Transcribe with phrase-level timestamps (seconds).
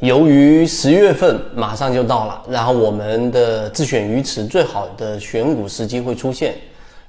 [0.00, 6.54] 由于十月份马上就到了，然后我们的自选鱼池最好的选股时机会出现。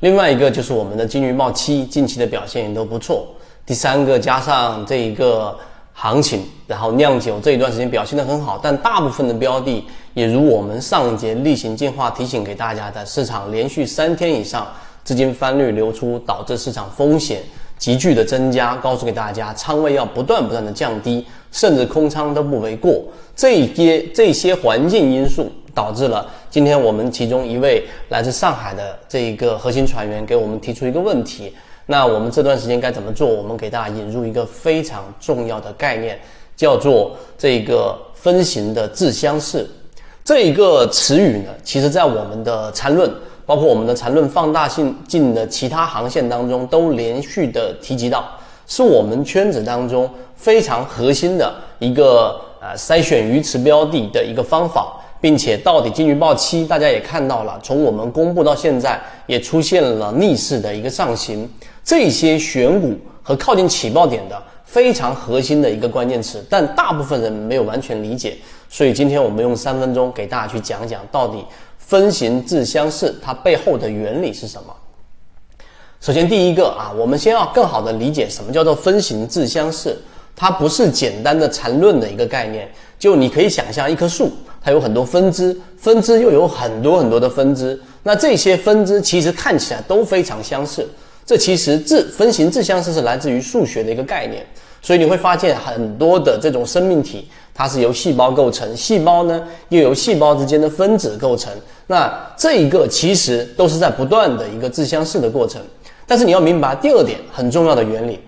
[0.00, 3.28] 另外一个就是我们的金鱼报七近期的表现也都不错。
[3.66, 5.54] 第三个加上这一个
[5.92, 9.84] 行情，然后酿酒这一段时间表现的很好，但大部分的标的
[10.14, 14.66] 也如我们上一节例行进化提醒给大家的，市场连续三天以上
[15.04, 17.42] 资金翻绿流出，导致市场风险
[17.78, 18.76] 急剧的增加。
[18.76, 23.02] 告诉给大家，仓位要不断不断的降低，甚至空仓都不为过。
[23.34, 31.54] 这些这些环境因素导致了今天我们其中一位来自上海的这一个核心船员给我们提出一个问题。
[31.86, 33.26] 那我们这段时间该怎么做？
[33.26, 36.18] 我们给大家引入一个非常重要的概念，
[36.54, 39.66] 叫做这个分形的自相似。
[40.22, 43.10] 这一个词语呢，其实在我们的缠论，
[43.48, 48.28] 包括我们的缠论放大性进的其他航线当中，都连续的提及到，
[48.66, 50.06] 是我们圈子当中
[50.36, 54.94] 非常核心的一个呃筛选鱼池标的的一个方法。
[55.20, 61.50] 并且到底金鱼报期，大家也看到了，从我们公布到现在，也出现了逆势的一个上行。
[61.82, 68.36] 这些选股和靠近起爆点的非常核心的一个关键词，但大部分人没有完全理解。
[68.68, 71.44] 所以今天我们用三分钟给大家去讲讲，到底
[71.88, 74.74] 分形自相似它背后的原理是什么。
[76.02, 79.96] 首先第一个啊，我们先要更好的理解什么叫做分形自相似，
[80.36, 82.70] 它不是简单的缠论的一个概念。
[82.98, 84.30] 就你可以想象一棵树。
[84.60, 87.80] 它有很多分支，分支又有很多很多的分支。
[88.02, 90.86] 那这些分支其实看起来都非常相似。
[91.24, 94.44] 这其实自分形自相似是来自于数学的一个概念。
[94.82, 101.52] 所以你会发现很多的这种生命体，它是由细胞构成，细胞呢又由细胞之间的分子构成。
[101.88, 105.60] 那这一个其实都是在不断的一个自相似的过程。
[106.06, 108.20] 但是你要明白第二点很重要的原理。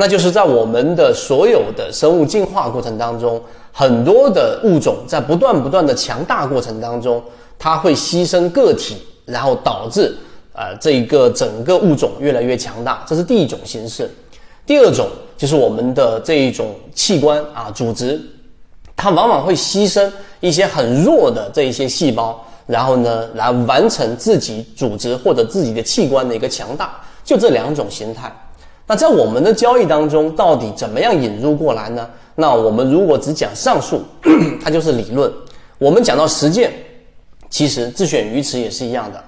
[0.00, 7.20] 那就是在我们的所有的生物进化过程当中，很多的物种在不断不断的强大过程当中，
[7.58, 10.16] 它会牺牲个体，然后导致
[10.52, 14.08] 呃这一个整个物种越来越强大，这是第一种形式。
[14.64, 18.20] 第二种就是我们的这一种器官啊组织，
[18.94, 28.30] 它往往会牺牲一些很弱的这一些细胞，然后呢来完成自己组织或者自己的器官的一个强大，就这两种形态。
[28.86, 32.08] 那在我们的交易当中，到底怎么样引入过来呢？
[32.36, 34.02] 那我们如果只讲上述，
[34.62, 35.28] 它就是理论；
[35.78, 36.72] 我们讲到实践，
[37.50, 39.22] 其实自选鱼池也是一样的。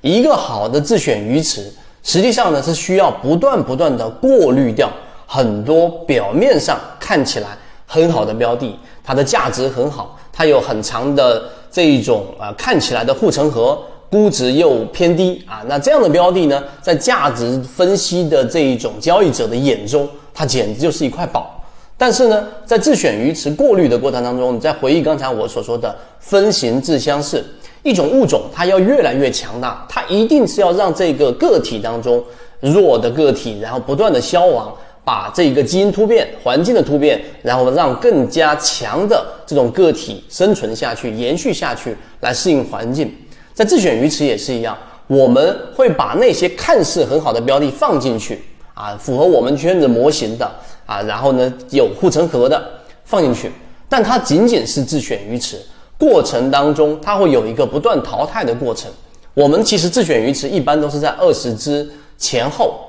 [0.00, 1.72] 一个好的自选鱼池，
[2.02, 4.90] 实际上呢是需要不断不断的过滤掉
[5.26, 7.48] 很多表面上看起来
[7.86, 13.76] 很好的标的，它的价值很好，它有很长的这一种啊看起来的护城河。
[14.10, 21.60] 估值又偏低啊，那这样的标的呢，在价值分析的这一种交易者的眼中，它简直就是一块宝。
[21.98, 27.44] 但是呢，在自选鱼池过滤的过程当中，你再回忆刚才我所说的分形自相似，
[27.82, 32.22] 一种物种它要越来越强大，它一定是要让这个个体当中
[32.60, 34.72] 弱的个体，然后不断的消亡，
[35.04, 43.14] 把这一个基因突变、环境的突变，然后让更加强的这种个体生存下去、延续下去，来适应环境。
[43.52, 44.76] 在自选鱼池也是一样，
[45.06, 50.50] 我们会把那些看似很好的标的放进去啊，符合我们圈子模型的
[50.86, 52.62] 啊，然后呢有护城河的
[53.04, 53.52] 放进去，
[53.88, 55.58] 但它仅仅是自选鱼池，
[55.98, 58.90] 过程当中它会有一个不断淘汰的过程。
[59.34, 62.80] 我们其实自选鱼池一般都是在二十只前后，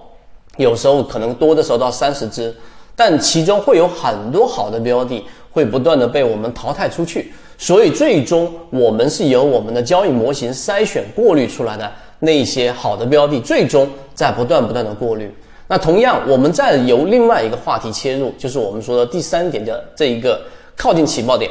[0.58, 2.54] 有时候可能多的时候到三十只，
[2.96, 7.34] 但其中会有很多好的标的会不断的被我们淘汰出去。
[7.58, 11.90] 所以最终我们是由我们的交易模型筛选过滤出来的
[12.20, 15.34] 那些好的标的，最终在不断不断的过滤。
[15.68, 20.42] 那同样，我们再由另外一个话题切入，就是我们说的第三点的这一个
[20.78, 21.50] 靠近起爆点。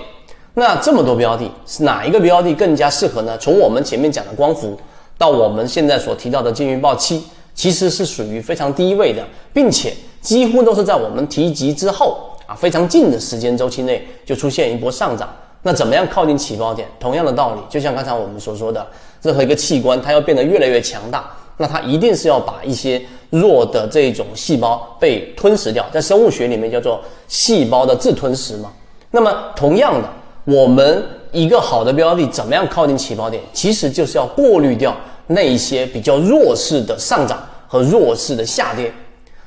[0.52, 3.36] 那这么多标的，是哪一个标的更加适合呢？
[3.38, 4.78] 从我们前面讲的光伏，
[5.18, 15.32] 到我们现在所提到的金鱼报期，其实是属于非常低位的，并且几乎都是在我们提及之后啊非常近的时间周期内就出现一波上涨。
[15.62, 16.86] 那怎么样靠近起爆点？
[17.00, 18.86] 同样的道理，就像刚才我们所说的，
[19.22, 28.70] 任何一个器官，它要变得越来越强大，那它一定是要把一些弱的这种细胞被吞噬掉，在生物学里面叫做细胞的自吞噬嘛。
[29.10, 30.08] 那么同样的，
[30.44, 31.02] 我们
[31.32, 33.42] 一个好的标的怎么样靠近起爆点？
[33.54, 34.94] 其实就是要过滤掉
[35.26, 38.92] 那一些比较弱势的上涨和弱势的下跌。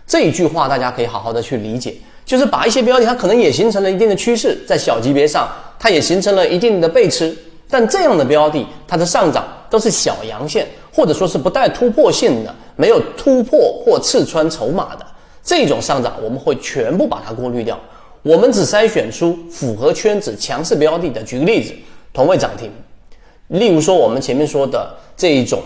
[0.05, 1.95] 这一句话大家可以好好的去理解。
[2.25, 7.33] 就是把一些标的，它可能也形成了一定的趋势，在小级别上，它也形成了一定的背驰，
[7.69, 15.05] 但这样的标的，它的上涨都是小阳线，或者说是不带突破性的，没有突破或刺穿筹码的
[15.41, 17.79] 这种上涨，我们会全部把它过滤掉。
[18.23, 21.23] 我们只筛选出符合圈子强势标的的。
[21.23, 21.73] 举个例子，
[22.11, 22.69] 同位涨停，
[23.47, 25.61] 例如说我们前面说的这一种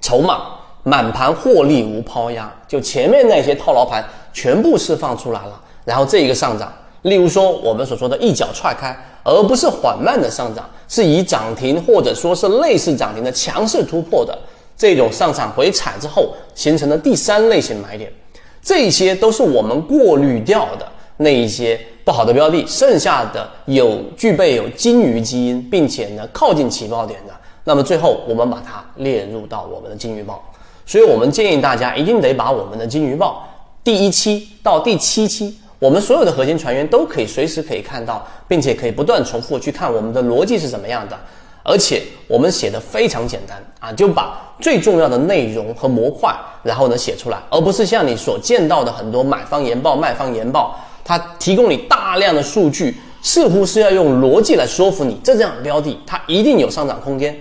[0.00, 0.42] 筹码
[0.82, 6.72] 满盘获利无抛压，就前面那些套牢盘全部释放出来了，然后这一个上涨。
[7.02, 14.36] 例如说我们所说的一脚踹开，而不是缓慢的上涨，是以涨停或者说是类似涨停的强势突破的
[14.76, 18.12] 这种上涨回踩之后形成的第三类型买点，
[18.60, 20.86] 这些都是我们过滤掉的
[21.18, 27.34] 那一些不好的标的，剩下的有具备有金鱼基因，并且呢靠近起爆点的，
[27.64, 30.42] 那么最后我们把它列入到我们的金鱼报。
[30.86, 33.46] 所以我们建议大家一定得把我们的金鱼报
[33.84, 35.54] 第一期到第七期。
[35.78, 41.18] 我们所有的核心船员都可以随时可以看到，并且可以不断重复去看我们的逻辑是怎么样的，
[41.62, 50.74] 而且我们写的非常简单啊，就把最重要的内容和模块，然后呢写出来，而不是像你所见到的很多买方研报、卖方研报，
[51.08, 57.34] 它提供你大量的数据，似乎是要用逻辑来说服你，这样标的它一定有上涨空间，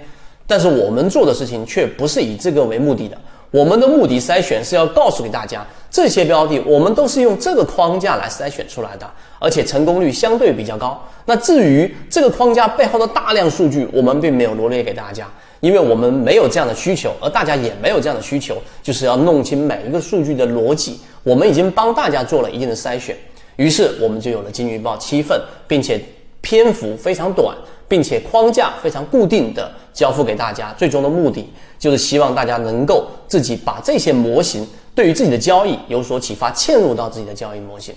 [0.47, 3.17] 但是我们做的事情却不是以这个为目的的。
[3.51, 9.05] 我们的目的筛选是要告诉给大家，这些标的我们都是用这个框架来筛选出来的，
[9.37, 11.05] 而且成功率相对比较高。
[11.25, 15.27] 那至于这个框架背后的大量数据，我们并没有罗列给大家，
[15.59, 21.01] 因为我们没有这样的需求，而大家也没有这样的需求，就是要弄清每一个数据的逻辑。
[21.23, 23.13] 我们已经帮大家做了一定的筛选，
[23.57, 26.01] 于是我们就有了金鱼报七份，并且
[26.39, 27.56] 篇幅非常短，
[27.88, 30.74] 并且框架非常固定的交付给大家。
[30.77, 31.48] 最终的目的。
[31.80, 37.94] 就是希望大家能够自己把这些模型对于自己的交易有所启发，嵌入到自己的交易模型。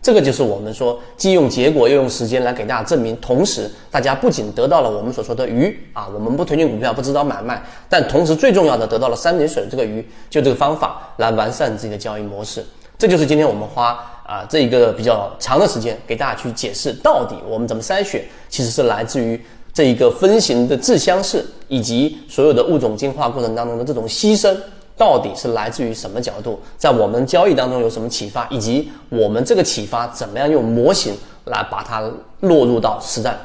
[0.00, 3.16] 这个就是我们说既用结果又用时间来给大家证明。
[3.16, 12.64] 同时，大家不仅得到了我们所说的鱼啊，我们不推荐股票，不指导买卖，但同时最重要的得到了三点水这个鱼，就这个方法来完善自己的交易模式。
[12.96, 19.40] 这就是今天我们花啊这一个比较长的时间给大家去解释，到底我们怎么筛选，其实是来自于。
[19.76, 24.56] 这一个分型的自相似，以及所有的物种进化过程当中的这种牺牲，
[24.96, 26.60] 到底是来自于什么角度？
[26.76, 28.46] 在我们交易当中有什么启发？
[28.50, 31.12] 以及我们这个启发怎么样用模型
[31.46, 33.36] 来把它落入到实战？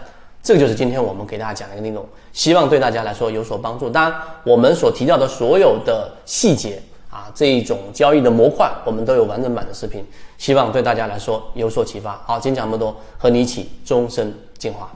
[0.43, 3.89] 这个就是今天我们给大家讲的一个内容，希望对大家来说有所帮助。
[3.89, 6.79] 当然，我们所提到的所有的细节
[7.09, 10.05] 啊，这一种交易的模块，我们都有完整版的视频，
[10.37, 12.21] 希望对大家来说有所启发。
[12.25, 14.91] 好，今天讲这么多，和你一起终身进化。